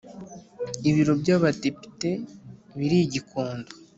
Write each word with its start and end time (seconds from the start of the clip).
Ibiro 0.89 1.13
byabadepite 1.21 2.09
biri 2.77 2.99
gikondo 3.13 3.71